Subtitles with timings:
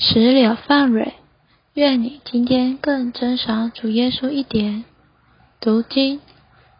[0.00, 1.14] 石榴放蕊，
[1.74, 4.84] 愿你今天更珍赏主耶稣一点。
[5.60, 6.20] 读经，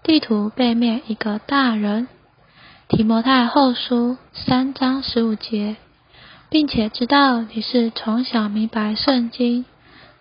[0.05, 2.07] 地图背面一个大人。
[2.89, 5.75] 提摩太后书三章十五节，
[6.49, 9.65] 并且知道你是从小明白圣经，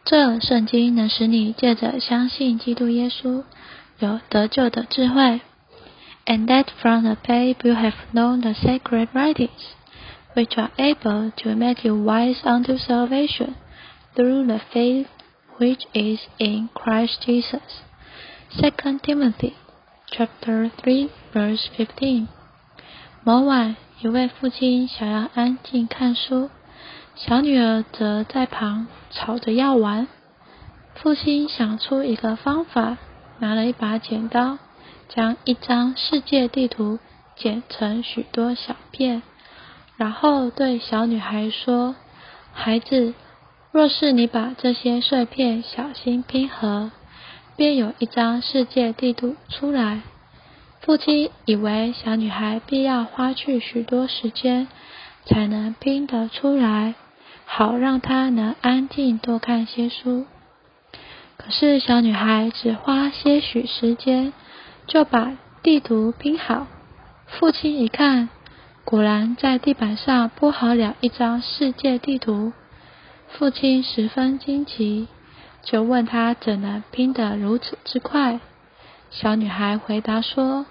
[0.03, 3.43] 这圣经能使你借着相信基督耶稣
[3.99, 5.41] 有得救的智慧。
[6.25, 9.76] And that from the babe you have known the sacred writings.
[10.35, 13.55] Which are able to make you wise unto salvation
[14.15, 15.07] through the faith
[15.57, 17.81] which is in Christ Jesus.
[18.59, 19.55] 2 Timothy
[20.11, 22.27] chapter 3 verse 15.
[23.23, 26.49] 某晚，一位父亲想要安静看书，
[27.15, 30.07] 小女儿则在旁吵着要玩。
[30.95, 32.97] 父亲想出一个方法，
[33.39, 34.57] 拿了一把剪刀，
[35.09, 36.99] 将一张世界地图
[37.35, 39.21] 剪成许多小片。
[39.97, 41.95] 然后对小女孩说
[42.53, 43.15] ：“孩子，
[43.71, 46.91] 若是你把这些碎片小心拼合，
[47.55, 50.01] 便有一张世界地图出来。”
[50.81, 54.67] 父亲以为小女孩必要花去许多时间
[55.25, 56.93] 才能拼得出来，
[57.45, 60.27] 好让她能安静多看些书。
[61.37, 64.31] 可是小女孩只花些许时间
[64.85, 66.67] 就把地图拼好。
[67.25, 68.29] 父亲一看。
[68.89, 72.53] 果然在地板上铺好了一张世界地图。
[73.27, 75.09] 父亲十分惊奇，
[75.61, 78.39] 就问他怎能拼得如此之快。
[79.09, 80.65] 小女孩回答说：“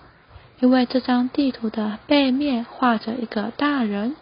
[0.61, 4.17] 因为这张地图的背面画着一个大人，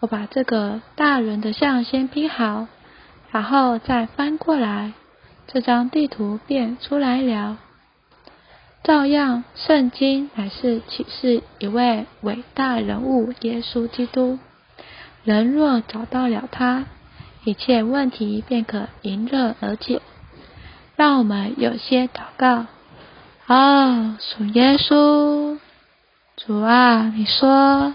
[0.00, 2.66] 我把这个大人的像先拼好，
[3.32, 4.92] 然后再翻过来，
[5.46, 7.56] 这张地图便出来了。”
[8.84, 14.38] 照样，圣经乃是启示一位伟大人物——耶稣基督。
[15.24, 16.84] 人若找到了他，
[17.44, 20.02] 一切问题便可迎刃而解。
[20.96, 22.66] 让我们有些祷告。
[23.46, 25.58] 哦，主耶稣，
[26.36, 27.94] 主啊，你说，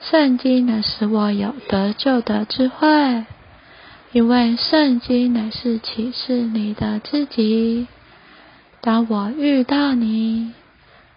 [0.00, 3.24] 圣经能使我有得救的智慧，
[4.10, 7.86] 因为圣经乃是启示你的自己。
[8.80, 10.52] 当我遇到你，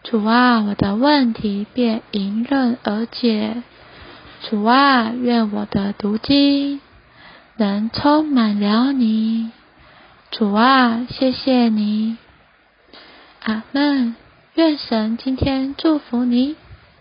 [0.04, 3.62] 主啊，我的问题便迎刃而解。
[4.50, 6.82] 主啊，愿我的读经
[7.58, 9.52] 能充满了你。
[10.32, 12.18] 主啊，谢谢你。
[13.44, 14.16] 阿门。
[14.56, 16.58] 愿神今天祝福你。